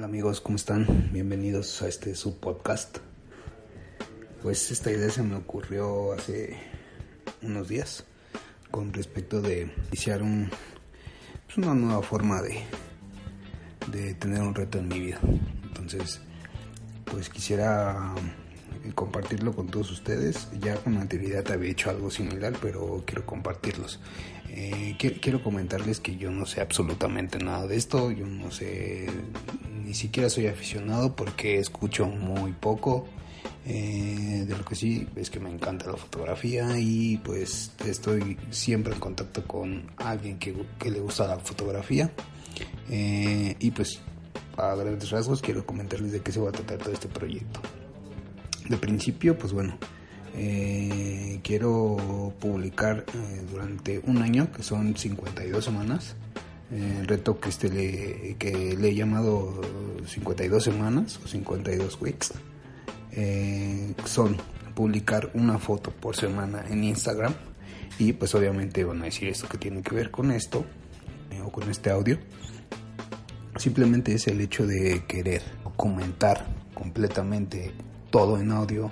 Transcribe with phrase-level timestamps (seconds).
[0.00, 1.10] Hola amigos, ¿cómo están?
[1.12, 3.00] Bienvenidos a este subpodcast.
[4.42, 6.56] Pues esta idea se me ocurrió hace
[7.42, 8.04] unos días
[8.70, 10.48] con respecto de iniciar un,
[11.44, 12.62] pues una nueva forma de,
[13.92, 15.20] de tener un reto en mi vida.
[15.64, 16.22] Entonces,
[17.04, 18.14] pues quisiera
[18.82, 20.48] eh, compartirlo con todos ustedes.
[20.62, 24.00] Ya con anterioridad había hecho algo similar, pero quiero compartirlos.
[24.48, 29.06] Eh, quiero comentarles que yo no sé absolutamente nada de esto, yo no sé,
[29.90, 33.08] ni siquiera soy aficionado porque escucho muy poco.
[33.66, 38.94] Eh, de lo que sí es que me encanta la fotografía y pues estoy siempre
[38.94, 42.08] en contacto con alguien que, que le gusta la fotografía.
[42.88, 43.98] Eh, y pues
[44.56, 47.58] a grandes rasgos quiero comentarles de qué se va a tratar todo este proyecto.
[48.68, 49.76] De principio, pues bueno,
[50.36, 53.04] eh, quiero publicar
[53.50, 56.14] durante un año, que son 52 semanas.
[56.72, 59.60] Eh, el reto que, este le, que le he llamado
[60.06, 62.32] 52 semanas o 52 weeks
[64.04, 64.36] son
[64.74, 67.34] publicar una foto por semana en Instagram.
[67.98, 70.64] Y pues obviamente van a decir esto que tiene que ver con esto
[71.44, 72.18] o con este audio.
[73.56, 75.42] Simplemente es el hecho de querer
[75.76, 77.72] comentar completamente
[78.10, 78.90] todo en audio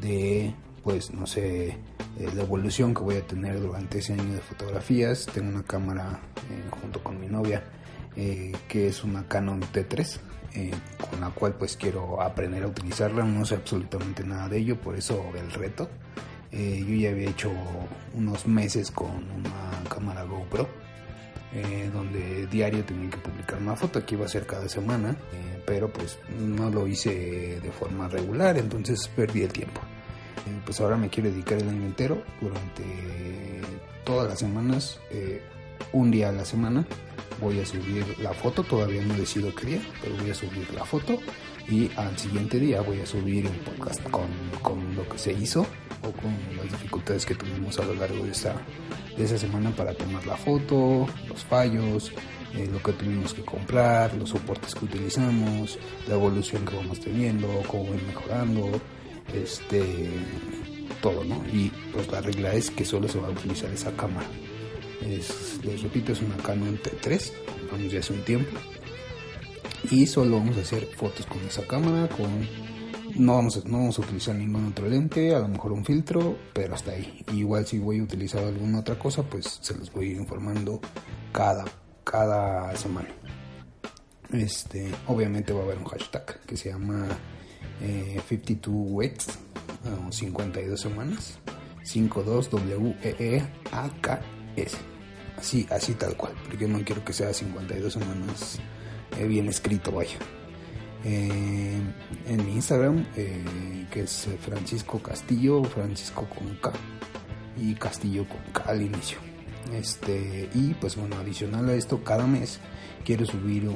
[0.00, 1.78] de pues no sé,
[2.18, 5.26] eh, la evolución que voy a tener durante ese año de fotografías.
[5.26, 6.20] Tengo una cámara
[6.50, 7.64] eh, junto con mi novia
[8.16, 10.20] eh, que es una Canon T3
[11.10, 13.24] con la cual pues quiero aprender a utilizarla.
[13.24, 15.90] No sé absolutamente nada de ello, por eso el reto.
[16.52, 17.50] yo ya había hecho
[18.14, 20.68] unos meses con una cámara GoPro.
[21.92, 25.16] donde diario tenía que publicar una foto que iba a ser cada semana,
[25.66, 29.80] pero pues no lo hice de forma regular, entonces perdí el tiempo
[30.64, 32.84] pues ahora me quiero dedicar el año entero durante
[34.04, 35.42] todas las semanas, eh,
[35.92, 36.84] un día a la semana.
[37.40, 40.84] Voy a subir la foto, todavía no decido qué día, pero voy a subir la
[40.84, 41.18] foto
[41.68, 44.28] y al siguiente día voy a subir el podcast con,
[44.62, 45.66] con lo que se hizo
[46.02, 48.54] o con las dificultades que tuvimos a lo largo de esa,
[49.16, 52.12] de esa semana para tomar la foto, los fallos,
[52.54, 57.48] eh, lo que tuvimos que comprar, los soportes que utilizamos, la evolución que vamos teniendo,
[57.66, 58.80] cómo ir mejorando,
[59.32, 60.10] este
[61.00, 61.44] todo, ¿no?
[61.52, 64.26] Y pues la regla es que solo se va a utilizar esa cámara.
[65.02, 67.32] Es, les repito, es una Canon T3,
[67.70, 68.58] vamos ya hace un tiempo.
[69.90, 72.48] Y solo vamos a hacer fotos con esa cámara, con
[73.16, 76.36] no vamos, a, no vamos a utilizar ningún otro lente, a lo mejor un filtro,
[76.52, 77.22] pero hasta ahí.
[77.32, 80.80] Igual si voy a utilizar alguna otra cosa, pues se los voy a ir informando
[81.32, 81.64] cada,
[82.02, 83.08] cada semana.
[84.32, 87.06] Este, obviamente va a haber un hashtag que se llama
[87.80, 89.38] 52 eh, weeks,
[90.10, 91.38] 52 semanas,
[91.82, 93.42] 52 W E E
[93.72, 94.20] A K
[94.56, 94.76] S.
[95.36, 98.58] Así, así tal cual, porque no quiero que sea 52 semanas
[99.18, 100.16] eh, bien escrito, vaya.
[101.04, 101.80] Eh,
[102.26, 103.04] en mi Instagram,
[103.90, 106.72] que es Francisco Castillo, Francisco con K
[107.60, 109.33] y Castillo con K al inicio.
[109.72, 112.60] Este, y pues bueno, adicional a esto, cada mes
[113.04, 113.70] quiero subir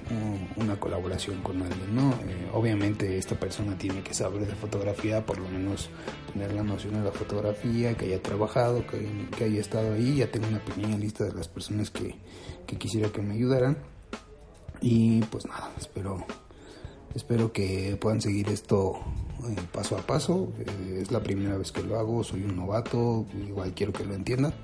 [0.56, 2.10] una colaboración con alguien, ¿no?
[2.12, 5.90] Eh, obviamente esta persona tiene que saber de fotografía, por lo menos
[6.32, 10.48] tener la noción de la fotografía, que haya trabajado, que, haya estado ahí, ya tengo
[10.48, 12.16] una pequeña lista de las personas que,
[12.78, 13.78] quisiera que me ayudaran.
[14.80, 16.24] Y pues nada, espero,
[17.14, 19.00] espero que puedan seguir esto
[19.48, 20.52] eh, paso a paso.
[20.58, 24.14] Eh, es la primera vez que lo hago, soy un novato, igual quiero que lo
[24.14, 24.54] entiendan.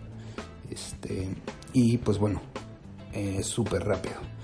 [0.75, 1.29] Este,
[1.73, 2.43] y pues bueno,
[3.13, 4.35] es súper rápido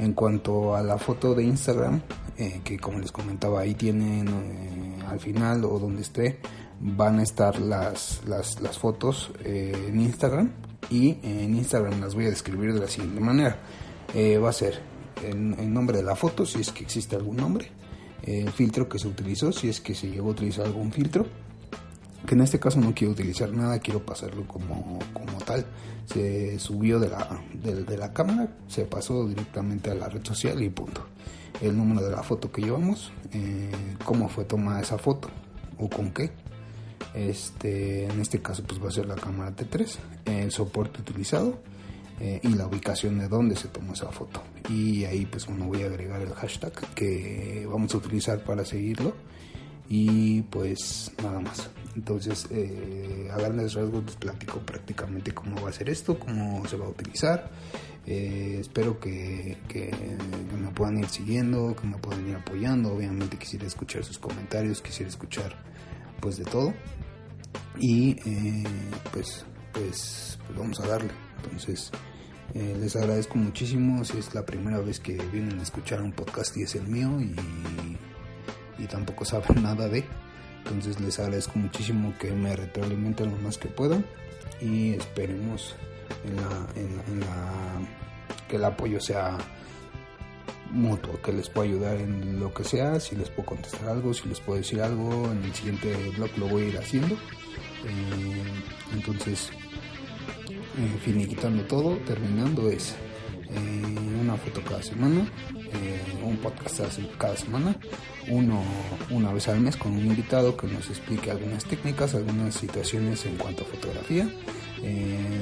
[0.00, 2.00] en cuanto a la foto de Instagram,
[2.38, 6.40] eh, que como les comentaba, ahí tienen eh, al final o donde esté,
[6.80, 10.50] van a estar las, las, fotos eh, en Instagram.
[10.88, 13.58] Y en Instagram las voy a describir de la siguiente manera.
[14.42, 14.80] va a ser
[15.22, 17.70] el, nombre de la foto, si es que existe algún nombre.
[18.22, 21.26] El filtro que se utilizó, si es que se llegó a utilizar algún filtro
[22.30, 25.66] que en este caso no quiero utilizar nada, quiero pasarlo como, como tal.
[26.06, 30.68] Se subió de la, de, la cámara, se pasó directamente a la red social y
[30.68, 31.04] punto.
[31.60, 33.72] El número de la foto que llevamos, eh,
[34.04, 35.28] cómo fue tomada esa foto
[35.76, 36.30] o con qué.
[37.14, 39.96] Este, en este caso pues va a ser la cámara T3,
[40.26, 41.60] el soporte utilizado
[42.20, 44.40] eh, y la ubicación de donde se tomó esa foto.
[44.68, 49.14] Y ahí pues bueno voy a agregar el hashtag que vamos a utilizar para seguirlo
[49.90, 51.68] y pues nada más.
[51.96, 56.76] Entonces eh, a grandes rasgos les platico prácticamente cómo va a ser esto, cómo se
[56.76, 57.50] va a utilizar.
[58.06, 59.58] Eh, espero que,
[60.58, 62.94] me puedan ir siguiendo, que me puedan ir apoyando.
[62.94, 65.56] Obviamente quisiera escuchar sus comentarios, quisiera escuchar
[66.20, 66.72] pues de todo.
[67.80, 68.14] Y
[69.12, 71.10] pues, pues, pues vamos a darle.
[71.42, 71.90] Entonces,
[72.54, 76.56] eh, les agradezco muchísimo si es la primera vez que vienen a escuchar un podcast
[76.56, 77.34] y es el mío y,
[78.86, 80.04] tampoco saben nada de.
[80.64, 84.04] Entonces les agradezco muchísimo que me retroalimenten lo más que puedan
[84.60, 85.74] y esperemos
[86.24, 87.26] en la,
[88.48, 89.38] que el apoyo sea
[90.70, 94.28] mutuo, que les pueda ayudar en lo que sea, si les puedo contestar algo, si
[94.28, 97.14] les puedo decir algo, en el siguiente blog lo voy a ir haciendo.
[97.14, 98.42] Eh,
[98.92, 99.50] entonces
[100.50, 102.94] eh, finiquitando todo, terminando es
[103.50, 105.26] eh, una foto cada semana,
[105.72, 107.76] eh, un podcast cada semana,
[108.28, 108.62] uno
[109.10, 113.36] una vez al mes con un invitado que nos explique algunas técnicas, algunas situaciones en
[113.36, 114.28] cuanto a fotografía.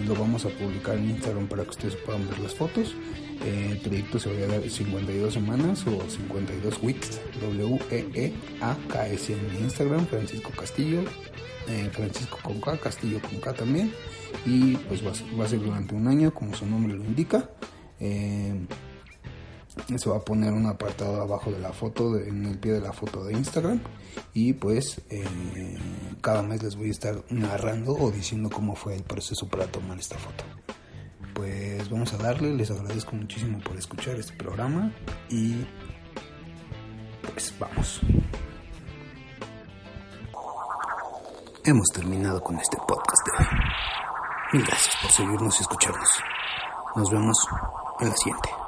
[0.07, 2.95] lo vamos a publicar en Instagram para que ustedes puedan ver las fotos.
[3.45, 10.51] el proyecto se va a dar 52 semanas o 52 weeks, W-E-E-A-K-S en Instagram, Francisco
[10.51, 11.03] Castillo,
[11.93, 13.93] Francisco con K, Castillo con K también
[14.47, 15.11] y pues va
[15.45, 17.51] a, ser, durante un año como su nombre lo indica.
[18.01, 18.67] Eh,
[19.97, 22.93] se va a poner un apartado abajo de la foto, en el pie de la
[22.93, 23.81] foto de Instagram
[24.35, 25.25] y pues eh,
[26.21, 29.99] cada mes les voy a estar narrando o diciendo cómo fue el proceso para tomar
[29.99, 30.45] esta foto.
[31.35, 34.93] Pues vamos a darle, les agradezco muchísimo por escuchar este programa
[35.31, 35.65] y
[37.23, 38.01] pues vamos.
[41.65, 43.61] Hemos terminado con este podcast de hoy.
[44.55, 46.09] Mil gracias por seguirnos y escucharnos.
[46.97, 47.37] Nos vemos
[48.01, 48.68] en la siguiente.